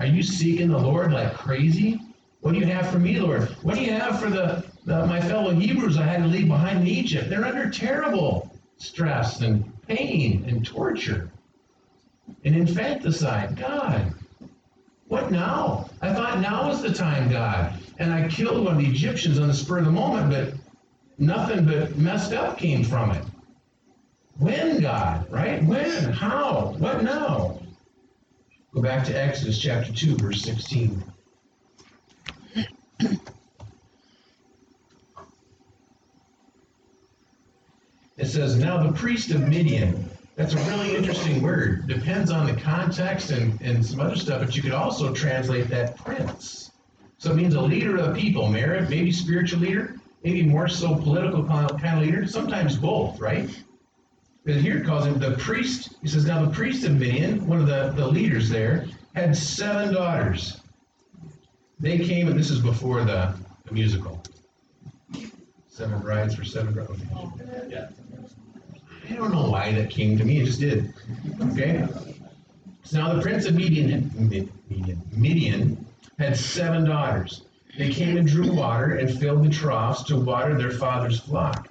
[0.00, 2.00] Are you seeking the Lord like crazy?
[2.40, 3.44] What do you have for me, Lord?
[3.62, 6.80] What do you have for the, the my fellow Hebrews I had to leave behind
[6.80, 7.30] in Egypt?
[7.30, 11.30] They're under terrible stress and pain and torture
[12.44, 13.56] and infanticide.
[13.56, 14.14] God,
[15.08, 15.88] what now?
[16.00, 17.78] I thought now was the time, God.
[17.98, 20.54] And I killed one of the Egyptians on the spur of the moment, but
[21.18, 23.24] nothing but messed up came from it.
[24.38, 25.62] When, God, right?
[25.62, 26.04] When?
[26.12, 26.74] How?
[26.78, 27.60] What now?
[28.74, 31.04] Go back to Exodus chapter 2, verse 16.
[38.16, 40.11] It says, Now the priest of Midian.
[40.34, 41.86] That's a really interesting word.
[41.86, 45.96] Depends on the context and, and some other stuff, but you could also translate that
[45.96, 46.70] prince.
[47.18, 50.94] So it means a leader of the people, merit, maybe spiritual leader, maybe more so
[50.94, 53.48] political kind of leader, sometimes both, right?
[54.44, 55.96] But here it calls him the priest.
[56.02, 59.94] He says, Now the priest of Midian, one of the, the leaders there, had seven
[59.94, 60.62] daughters.
[61.78, 64.22] They came, and this is before the, the musical.
[65.68, 67.02] Seven brides for seven brides.
[67.14, 67.32] Oh.
[67.68, 67.88] Yeah.
[69.08, 70.92] I don't know why that came to me, it just did.
[71.40, 71.86] Okay?
[72.84, 75.86] So now the prince of Midian, Midian, Midian
[76.18, 77.42] had seven daughters.
[77.78, 81.68] They came and drew water and filled the troughs to water their father's flock.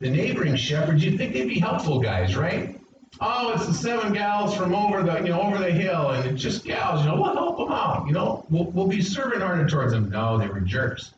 [0.00, 2.80] The neighboring shepherds, you'd think they'd be helpful guys, right?
[3.20, 6.42] Oh, it's the seven gals from over the, you know, over the hill, and it's
[6.42, 9.92] just gals, you know, we'll help them out, you know, we'll, we'll be servant-hearted towards
[9.92, 10.10] them.
[10.10, 11.12] No, they were jerks.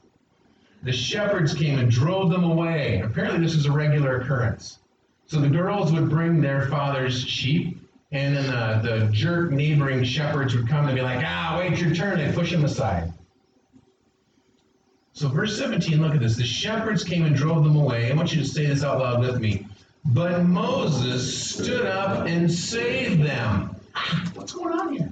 [0.83, 3.01] The shepherds came and drove them away.
[3.01, 4.81] Apparently, this is a regular occurrence.
[5.27, 7.79] So the girls would bring their father's sheep,
[8.13, 11.95] and then the, the jerk neighboring shepherds would come and be like, ah, wait your
[11.95, 13.13] turn, and push them aside.
[15.15, 16.37] So verse 17, look at this.
[16.37, 18.11] The shepherds came and drove them away.
[18.11, 19.67] I want you to say this out loud with me.
[20.07, 23.75] But Moses stood up and saved them.
[24.35, 25.11] What's going on here?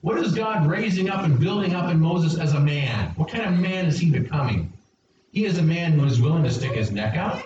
[0.00, 3.12] What is God raising up and building up in Moses as a man?
[3.16, 4.72] What kind of man is he becoming?
[5.32, 7.42] He is a man who is willing to stick his neck out.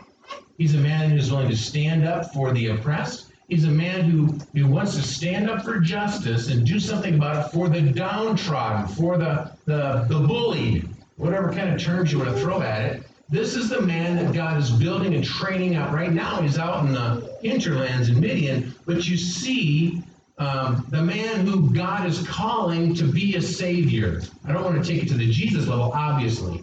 [0.59, 3.33] He's a man who is willing to stand up for the oppressed.
[3.49, 7.45] He's a man who, who wants to stand up for justice and do something about
[7.45, 12.31] it for the downtrodden, for the, the, the bullied, whatever kind of terms you want
[12.31, 13.03] to throw at it.
[13.29, 15.93] This is the man that God is building and training up.
[15.93, 20.03] Right now, he's out in the hinterlands in Midian, but you see
[20.39, 24.23] um, the man who God is calling to be a savior.
[24.47, 26.63] I don't want to take it to the Jesus level, obviously.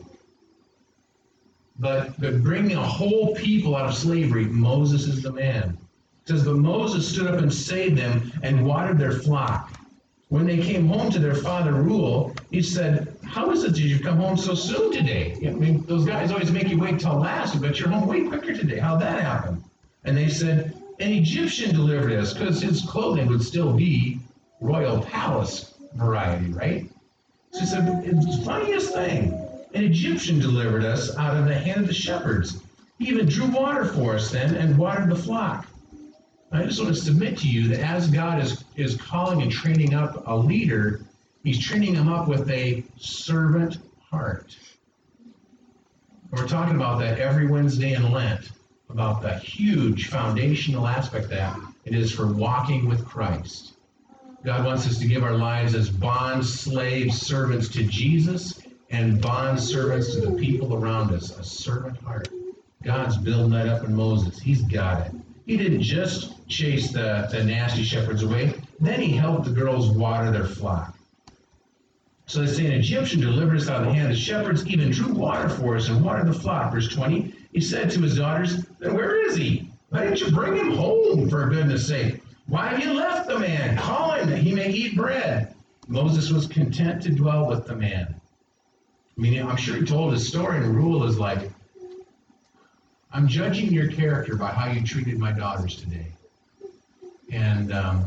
[1.80, 5.78] But, but bringing a whole people out of slavery, Moses is the man.
[6.24, 9.72] It says, But Moses stood up and saved them and watered their flock.
[10.28, 14.00] When they came home to their father Reuel, he said, How is it that you
[14.00, 15.38] come home so soon today?
[15.48, 18.54] I mean, those guys always make you wait till last, but you're home way quicker
[18.54, 18.78] today.
[18.78, 19.63] How'd that happen?
[20.04, 24.20] And they said, An Egyptian delivered us, because his clothing would still be
[24.60, 26.89] royal palace variety, right?
[27.52, 29.38] So he said, It's the funniest thing.
[29.73, 32.60] An Egyptian delivered us out of the hand of the shepherds.
[32.97, 35.67] He even drew water for us then and watered the flock.
[36.51, 39.93] I just want to submit to you that as God is, is calling and training
[39.93, 41.01] up a leader,
[41.43, 43.77] he's training him up with a servant
[44.10, 44.58] heart.
[46.32, 48.49] And we're talking about that every Wednesday in Lent,
[48.89, 51.55] about the huge foundational aspect that
[51.86, 53.73] it is for walking with Christ.
[54.43, 58.59] God wants us to give our lives as bond slave servants to Jesus
[58.91, 62.30] and bond servants to the people around us, a servant heart.
[62.84, 64.39] God's building that up in Moses.
[64.39, 65.12] He's got it.
[65.45, 70.32] He didn't just chase the, the nasty shepherds away, then he helped the girls water
[70.32, 70.95] their flock.
[72.25, 74.91] So they say an Egyptian delivered us out of the hand of the shepherds, even
[74.91, 76.71] drew water for us and watered the flock.
[76.71, 79.71] Verse 20, he said to his daughters, Then where is he?
[79.89, 82.21] Why didn't you bring him home, for goodness sake?
[82.45, 83.78] Why have you left the man?
[83.78, 85.56] Call him that he may eat bread.
[85.88, 88.18] Moses was content to dwell with the man.
[89.19, 91.51] I mean, I'm sure he told his story, and Reuel is like,
[93.12, 96.08] I'm judging your character by how you treated my daughters today.
[97.29, 98.05] And um,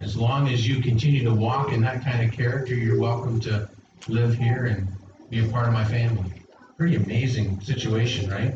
[0.00, 3.70] as long as you continue to walk in that kind of character, you're welcome to
[4.08, 4.88] live here and
[5.28, 6.42] be a part of my family.
[6.76, 8.54] Pretty amazing situation, right?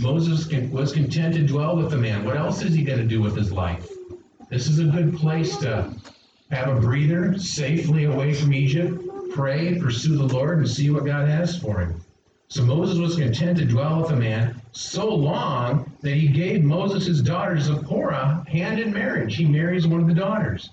[0.00, 2.24] Moses was content to dwell with the man.
[2.24, 3.86] What else is he going to do with his life?
[4.48, 5.92] This is a good place to
[6.50, 9.01] have a breather safely away from Egypt,
[9.32, 12.00] pray, pursue the Lord, and see what God has for him.
[12.48, 17.06] So Moses was content to dwell with a man so long that he gave Moses
[17.06, 19.36] his daughter Zipporah hand in marriage.
[19.36, 20.70] He marries one of the daughters.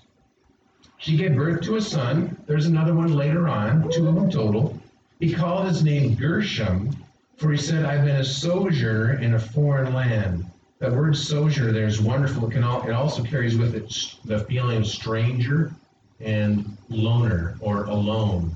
[0.98, 2.36] She gave birth to a son.
[2.46, 4.78] There's another one later on, two of them total.
[5.20, 6.94] He called his name Gershom,
[7.38, 10.44] for he said, I've been a sojourner in a foreign land.
[10.80, 12.46] That word sojourner there is wonderful.
[12.48, 15.74] It, can all, it also carries with it the feeling of stranger
[16.20, 18.54] and loner or alone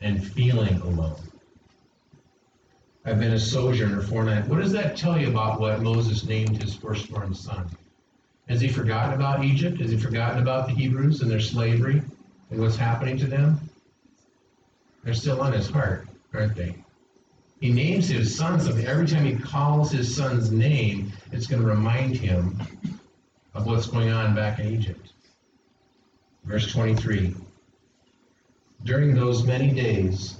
[0.00, 1.20] and feeling alone.
[3.04, 4.46] I've been a sojourner for night.
[4.46, 7.70] What does that tell you about what Moses named his firstborn son?
[8.48, 9.80] Has he forgotten about Egypt?
[9.80, 12.02] Has he forgotten about the Hebrews and their slavery
[12.50, 13.60] and what's happening to them?
[15.04, 16.74] They're still on his heart, aren't they?
[17.60, 18.86] He names his son something.
[18.86, 22.60] Every time he calls his son's name, it's going to remind him
[23.54, 25.12] of what's going on back in Egypt.
[26.48, 27.34] Verse 23.
[28.84, 30.36] During those many days.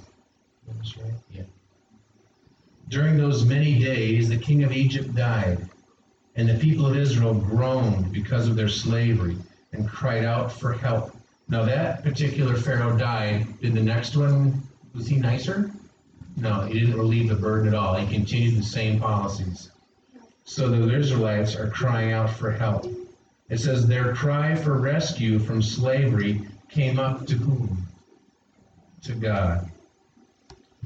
[2.87, 5.69] During those many days, the king of Egypt died,
[6.35, 9.37] and the people of Israel groaned because of their slavery
[9.71, 11.15] and cried out for help.
[11.47, 13.45] Now, that particular Pharaoh died.
[13.61, 14.63] Did the next one,
[14.95, 15.69] was he nicer?
[16.37, 17.93] No, he didn't relieve the burden at all.
[17.93, 19.69] He continued the same policies.
[20.43, 22.87] So the Israelites are crying out for help.
[23.49, 27.87] It says, Their cry for rescue from slavery came up to whom?
[29.03, 29.69] To God.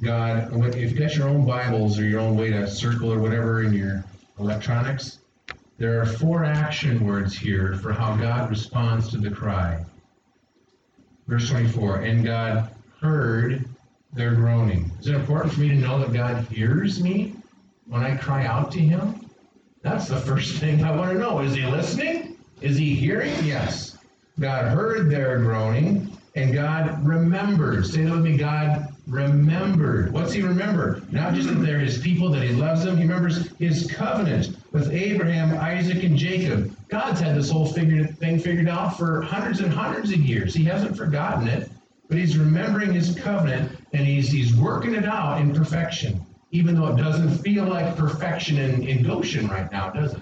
[0.01, 3.63] God, if you've got your own Bibles or your own way to circle or whatever
[3.63, 4.03] in your
[4.39, 5.19] electronics,
[5.77, 9.83] there are four action words here for how God responds to the cry.
[11.27, 12.69] Verse 24, and God
[13.01, 13.65] heard
[14.13, 14.91] their groaning.
[14.99, 17.35] Is it important for me to know that God hears me
[17.87, 19.29] when I cry out to Him?
[19.81, 21.39] That's the first thing I want to know.
[21.39, 22.32] Is He listening?
[22.63, 23.33] Is He hearing?
[23.43, 23.97] Yes.
[24.39, 27.85] God heard their groaning, and God remembered.
[27.85, 28.37] Say that with me.
[28.37, 30.11] God remembered.
[30.13, 31.03] What's he remember?
[31.11, 32.95] Not just that they're his people, that he loves them.
[32.95, 36.75] He remembers his covenant with Abraham, Isaac, and Jacob.
[36.87, 38.07] God's had this whole thing
[38.39, 40.55] figured out for hundreds and hundreds of years.
[40.55, 41.69] He hasn't forgotten it,
[42.07, 46.25] but he's remembering his covenant and he's, he's working it out in perfection.
[46.53, 50.21] even though it doesn't feel like perfection in, in Goshen right now, does it?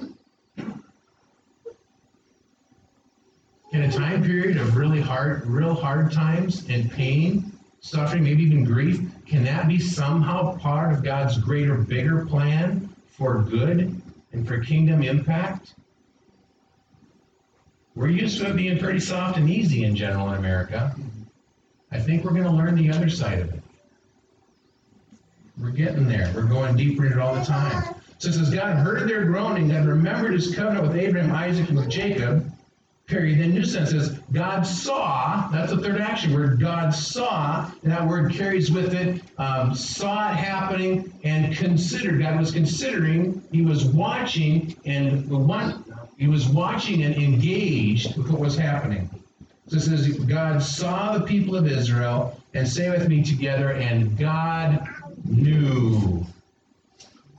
[3.71, 8.65] In a time period of really hard, real hard times and pain, suffering, maybe even
[8.65, 14.01] grief, can that be somehow part of God's greater, bigger plan for good
[14.33, 15.75] and for kingdom impact?
[17.95, 20.93] We're used to it being pretty soft and easy in general in America.
[21.91, 23.61] I think we're going to learn the other side of it.
[25.57, 26.31] We're getting there.
[26.35, 27.95] We're going deeper in it all the time.
[28.17, 31.77] So it says, God heard their groaning and remembered his covenant with Abraham, Isaac, and
[31.77, 32.51] with Jacob.
[33.11, 33.39] Period.
[33.41, 38.07] Then New Sense says, God saw, that's the third action word, God saw, and that
[38.07, 42.21] word carries with it, um, saw it happening and considered.
[42.21, 45.83] God was considering, he was watching, and the one,
[46.17, 49.09] he was watching and engaged with what was happening.
[49.67, 54.17] So it says, God saw the people of Israel, and say with me together, and
[54.17, 54.87] God
[55.25, 56.25] knew.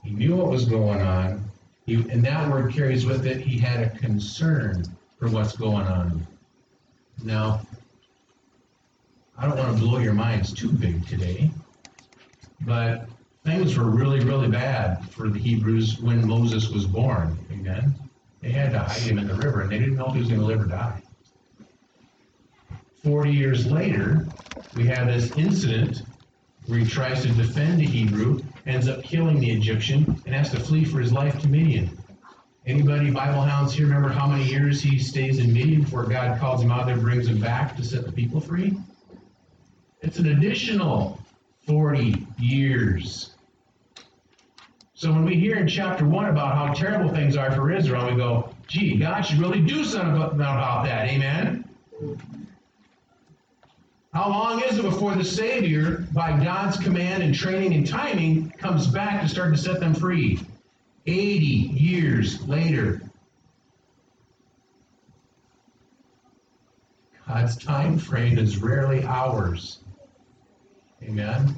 [0.03, 1.43] He knew what was going on.
[1.87, 4.85] He, and that word carries with it, he had a concern
[5.23, 6.27] for what's going on.
[7.23, 7.61] Now,
[9.37, 11.49] I don't want to blow your minds too big today,
[12.61, 13.07] but
[13.45, 17.37] things were really, really bad for the Hebrews when Moses was born.
[17.53, 17.95] Amen.
[18.41, 20.27] They had to hide him in the river, and they didn't know if he was
[20.27, 21.01] going to live or die.
[23.01, 24.27] Forty years later,
[24.75, 26.01] we have this incident
[26.65, 30.59] where he tries to defend a Hebrew, ends up killing the Egyptian, and has to
[30.59, 32.02] flee for his life to Midian.
[32.65, 36.61] Anybody Bible hounds here remember how many years he stays in Midian before God calls
[36.61, 38.77] him out there and brings him back to set the people free?
[40.01, 41.19] It's an additional
[41.67, 43.31] 40 years.
[44.93, 48.15] So when we hear in chapter 1 about how terrible things are for Israel, we
[48.15, 51.09] go, gee, God should really do something about that.
[51.09, 51.65] Amen?
[54.13, 58.87] How long is it before the Savior, by God's command and training and timing, comes
[58.87, 60.39] back to start to set them free?
[61.05, 63.01] 80 years later.
[67.27, 69.79] God's time frame is rarely ours.
[71.01, 71.55] Amen.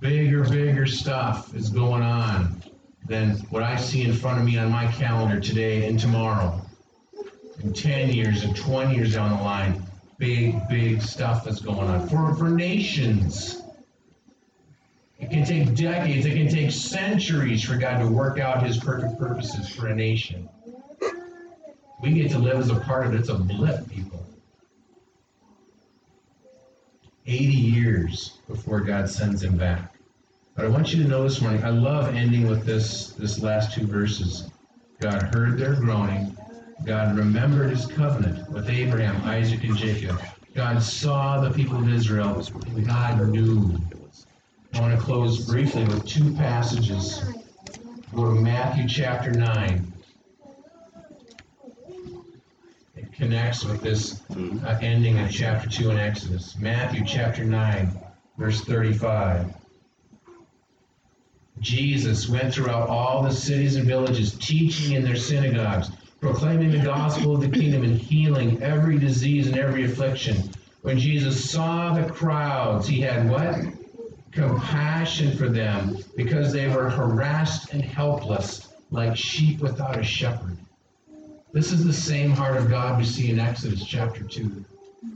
[0.00, 2.62] Bigger, bigger stuff is going on
[3.06, 6.60] than what I see in front of me on my calendar today and tomorrow.
[7.62, 9.82] In 10 years and 20 years down the line,
[10.18, 13.63] big, big stuff is going on for, for nations.
[15.24, 19.18] It can take decades, it can take centuries for God to work out his perfect
[19.18, 20.50] purposes for a nation.
[22.02, 23.20] We get to live as a part of it.
[23.20, 24.22] It's a blip, people.
[27.26, 29.94] 80 years before God sends him back.
[30.56, 33.72] But I want you to know this morning, I love ending with this, this last
[33.72, 34.50] two verses.
[35.00, 36.36] God heard their groaning.
[36.84, 40.20] God remembered his covenant with Abraham, Isaac, and Jacob.
[40.54, 42.46] God saw the people of Israel.
[42.84, 43.80] God knew
[44.74, 47.22] I want to close briefly with two passages.
[48.12, 49.92] Go to Matthew chapter 9.
[52.96, 56.56] It connects with this uh, ending of chapter 2 in Exodus.
[56.58, 57.96] Matthew chapter 9,
[58.36, 59.54] verse 35.
[61.60, 65.88] Jesus went throughout all the cities and villages, teaching in their synagogues,
[66.20, 70.50] proclaiming the gospel of the kingdom, and healing every disease and every affliction.
[70.82, 73.83] When Jesus saw the crowds, he had what?
[74.34, 80.56] Compassion for them because they were harassed and helpless like sheep without a shepherd.
[81.52, 84.64] This is the same heart of God we see in Exodus chapter 2.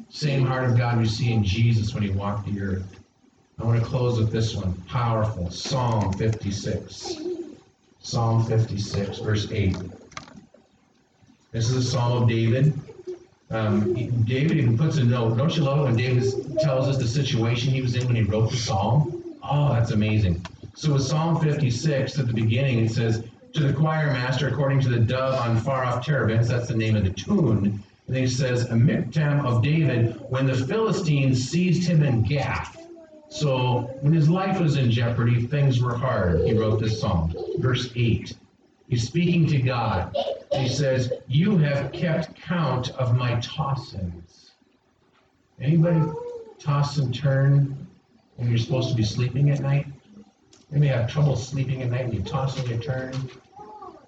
[0.09, 3.01] Same heart of God we see in Jesus when he walked the earth.
[3.59, 4.73] I want to close with this one.
[4.89, 5.51] Powerful.
[5.51, 7.17] Psalm 56.
[8.01, 9.77] Psalm 56, verse 8.
[11.51, 12.73] This is a psalm of David.
[13.51, 15.39] Um, David even puts a note.
[15.39, 16.25] Don't you love it when David
[16.61, 19.25] tells us the situation he was in when he wrote the psalm?
[19.43, 20.45] Oh, that's amazing.
[20.75, 24.89] So with Psalm 56 at the beginning, it says, To the choir master, according to
[24.91, 27.83] the dove on far off terebinths, that's the name of the tune.
[28.07, 32.77] And he says, A miktam of David, when the Philistines seized him in Gath.
[33.31, 36.47] So when his life was in jeopardy, things were hard.
[36.47, 37.35] He wrote this psalm.
[37.59, 38.35] Verse 8.
[38.89, 40.17] He's speaking to God.
[40.53, 44.53] He says, You have kept count of my tossings.
[45.61, 46.01] Anybody
[46.59, 47.87] toss and turn
[48.37, 49.87] when you're supposed to be sleeping at night?
[50.73, 53.13] You may have trouble sleeping at night and you toss and you turn.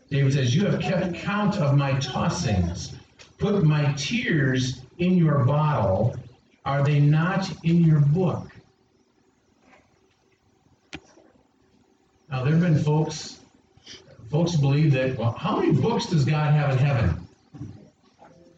[0.09, 2.95] David says, You have kept count of my tossings.
[3.39, 6.17] Put my tears in your bottle.
[6.65, 8.49] Are they not in your book?
[12.31, 13.41] Now, there have been folks
[14.31, 17.29] folks believe that, well, how many books does God have in heaven?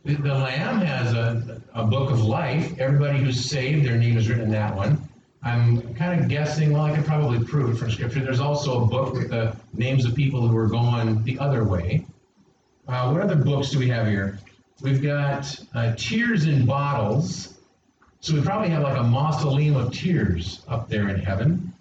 [0.04, 2.78] The, the Lamb has a, a book of life.
[2.78, 5.08] Everybody who's saved, their name is written in that one.
[5.44, 8.20] I'm kind of guessing, well, I could probably prove it from scripture.
[8.20, 12.06] There's also a book with the names of people who are going the other way.
[12.86, 14.38] Uh, what other books do we have here?
[14.82, 17.58] We've got uh, Tears in Bottles.
[18.20, 21.72] So we probably have like a mausoleum of tears up there in heaven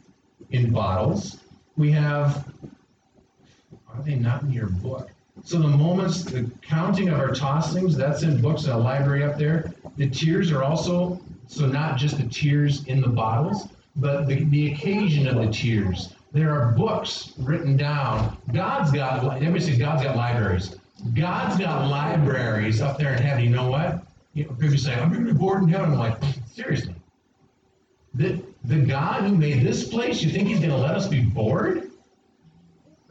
[0.50, 1.38] in bottles.
[1.78, 2.52] We have,
[3.96, 5.10] are they not in your book?
[5.44, 9.38] So the moments, the counting of our tossings, that's in books in a library up
[9.38, 9.74] there.
[9.98, 14.74] The tears are also, so not just the tears in the bottles, but the, the
[14.74, 16.14] occasion of the tears.
[16.32, 18.38] There are books written down.
[18.54, 20.76] God's got, everybody says God's got libraries.
[21.14, 23.44] God's got libraries up there in heaven.
[23.44, 24.04] You know what?
[24.34, 25.92] You know, people say, I'm going to be bored in heaven.
[25.92, 26.18] I'm like,
[26.54, 26.96] seriously?
[28.14, 31.22] The, the God who made this place, you think he's going to let us be
[31.22, 31.91] bored?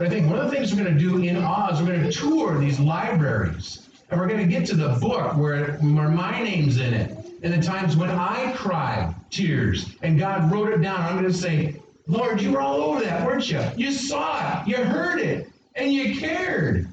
[0.01, 2.03] But I think one of the things we're going to do in Oz, we're going
[2.03, 3.91] to tour these libraries.
[4.09, 7.15] And we're going to get to the book where, where my name's in it.
[7.43, 11.03] And the times when I cried tears and God wrote it down.
[11.03, 13.63] I'm going to say, Lord, you were all over that, weren't you?
[13.77, 16.89] You saw it, you heard it, and you cared.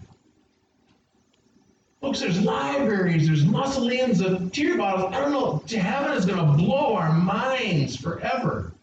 [2.01, 5.13] Folks, there's libraries, there's mausoleums of tear bottles.
[5.15, 8.73] I don't know, heaven is going to blow our minds forever.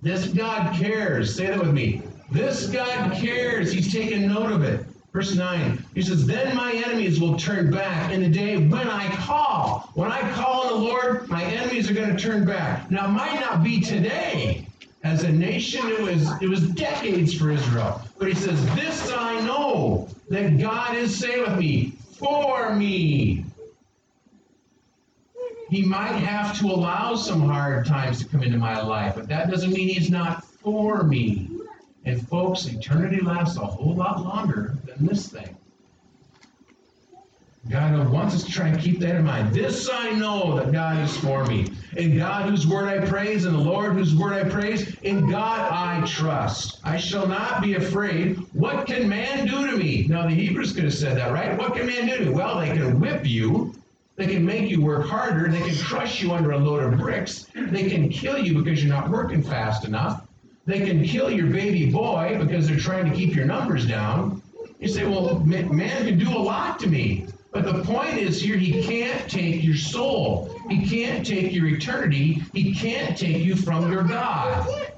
[0.00, 1.34] This God cares.
[1.34, 2.02] Say that with me.
[2.30, 3.72] This God cares.
[3.72, 4.86] He's taken note of it.
[5.12, 9.08] Verse 9, he says, Then my enemies will turn back in the day when I
[9.16, 9.90] call.
[9.94, 12.90] When I call on the Lord, my enemies are going to turn back.
[12.90, 14.68] Now, it might not be today.
[15.04, 18.02] As a nation, it was it was decades for Israel.
[18.18, 23.46] But he says, This I know that God is saying with me, for me.
[25.70, 29.50] He might have to allow some hard times to come into my life, but that
[29.50, 31.55] doesn't mean he's not for me.
[32.06, 35.56] And folks, eternity lasts a whole lot longer than this thing.
[37.68, 39.52] God wants us to try and keep that in mind.
[39.52, 41.72] This I know that God is for me.
[41.96, 45.60] In God whose word I praise, and the Lord whose word I praise, in God
[45.72, 46.78] I trust.
[46.84, 48.36] I shall not be afraid.
[48.52, 50.06] What can man do to me?
[50.08, 51.58] Now the Hebrews could have said that, right?
[51.58, 52.30] What can man do to me?
[52.30, 53.74] Well, they can whip you.
[54.14, 55.48] They can make you work harder.
[55.48, 57.48] They can crush you under a load of bricks.
[57.54, 60.25] They can kill you because you're not working fast enough.
[60.66, 64.42] They can kill your baby boy because they're trying to keep your numbers down.
[64.80, 67.26] You say, well, man can do a lot to me.
[67.52, 70.54] But the point is here, he can't take your soul.
[70.68, 72.42] He can't take your eternity.
[72.52, 74.92] He can't take you from your God.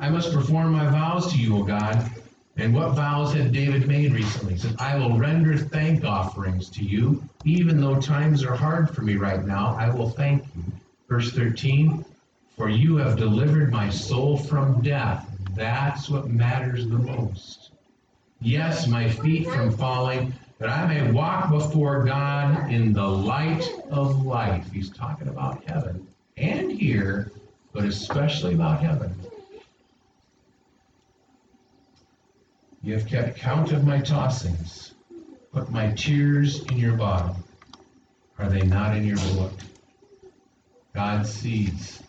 [0.00, 2.10] I must perform my vows to you, O God.
[2.56, 4.54] And what vows had David made recently?
[4.54, 9.02] He said, I will render thank offerings to you, even though times are hard for
[9.02, 9.76] me right now.
[9.78, 10.64] I will thank you.
[11.08, 12.04] Verse 13,
[12.56, 15.26] for you have delivered my soul from death.
[15.54, 17.70] That's what matters the most.
[18.40, 24.24] Yes, my feet from falling, that I may walk before God in the light of
[24.26, 24.70] life.
[24.72, 26.06] He's talking about heaven
[26.36, 27.32] and here,
[27.72, 29.14] but especially about heaven.
[32.82, 34.92] You have kept count of my tossings,
[35.52, 37.36] put my tears in your bottle.
[38.38, 39.52] Are they not in your book?
[40.98, 42.02] God sees,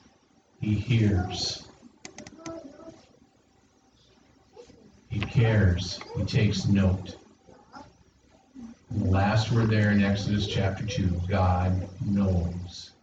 [0.60, 1.68] He hears.
[5.10, 6.00] He cares.
[6.18, 7.16] He takes note.
[8.90, 12.94] The last word there in Exodus chapter 2 God knows.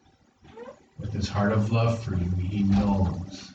[0.99, 3.53] With his heart of love for you, he knows.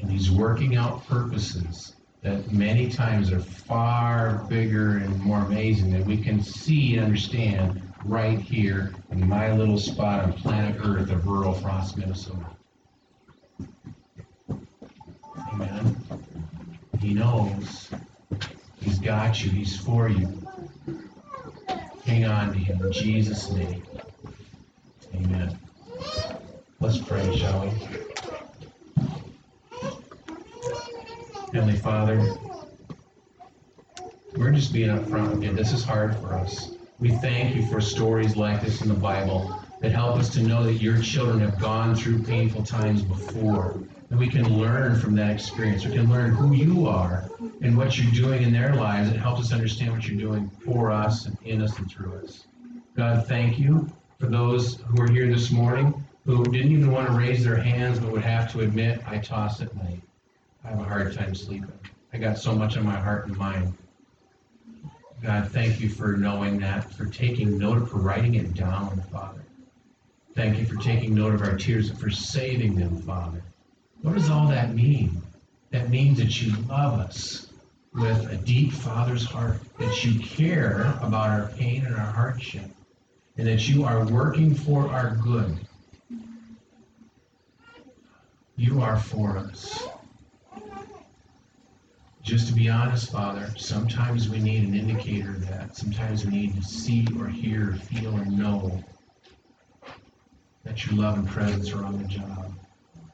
[0.00, 6.04] And he's working out purposes that many times are far bigger and more amazing that
[6.04, 11.26] we can see and understand right here in my little spot on planet Earth of
[11.26, 12.46] rural Frost, Minnesota.
[15.52, 15.96] Amen.
[17.00, 17.90] He knows.
[18.80, 19.50] He's got you.
[19.50, 20.28] He's for you.
[22.04, 23.82] Hang on to him in Jesus' name.
[25.14, 25.58] Amen.
[26.80, 27.70] Let's pray, shall we?
[31.52, 32.34] Heavenly Father,
[34.36, 35.52] we're just being upfront with you.
[35.52, 36.72] This is hard for us.
[37.02, 40.62] We thank you for stories like this in the Bible that help us to know
[40.62, 45.32] that your children have gone through painful times before and we can learn from that
[45.32, 45.84] experience.
[45.84, 47.28] We can learn who you are
[47.60, 49.10] and what you're doing in their lives.
[49.10, 52.44] It helps us understand what you're doing for us and in us and through us.
[52.96, 53.90] God, thank you
[54.20, 55.92] for those who are here this morning
[56.24, 59.60] who didn't even want to raise their hands but would have to admit, I toss
[59.60, 60.00] at night.
[60.64, 61.72] I have a hard time sleeping.
[62.12, 63.74] I got so much on my heart and mind.
[65.22, 69.44] God, thank you for knowing that, for taking note, of, for writing it down, Father.
[70.34, 73.42] Thank you for taking note of our tears and for saving them, Father.
[74.00, 75.22] What does all that mean?
[75.70, 77.46] That means that you love us
[77.94, 82.64] with a deep Father's heart, that you care about our pain and our hardship.
[83.36, 85.56] and that you are working for our good.
[88.56, 89.88] You are for us.
[92.22, 95.76] Just to be honest, Father, sometimes we need an indicator of that.
[95.76, 98.82] Sometimes we need to see or hear, feel, or know
[100.64, 102.54] that your love and presence are on the job.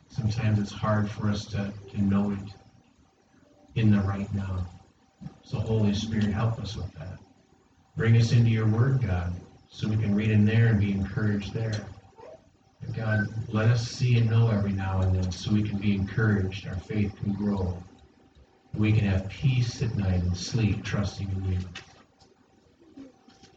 [0.08, 4.66] Sometimes it's hard for us to, to know it in the right now.
[5.42, 7.18] So, Holy Spirit, help us with that.
[7.96, 9.32] Bring us into your word, God,
[9.70, 11.86] so we can read in there and be encouraged there.
[12.82, 15.94] And God, let us see and know every now and then so we can be
[15.94, 17.82] encouraged, our faith can grow.
[18.74, 21.58] We can have peace at night and sleep trusting in you.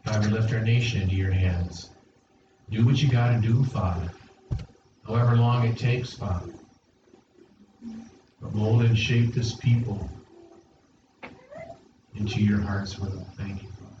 [0.04, 1.90] God, we lift our nation into your hands.
[2.70, 4.10] Do what you got to do, Father.
[5.06, 6.52] However long it takes, Father.
[8.40, 10.10] But mold and shape this people
[12.14, 13.26] into your heart's will.
[13.36, 13.92] Thank you, Father.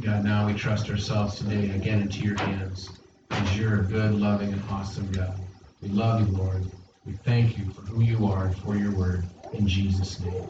[0.00, 2.90] God, now we trust ourselves today again into your hands
[3.28, 5.38] because you're a good, loving, and awesome God.
[5.80, 6.70] We love you, Lord.
[7.04, 9.24] We thank you for who you are and for your word.
[9.52, 10.48] In Jesus' name.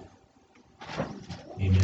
[1.60, 1.80] Amen.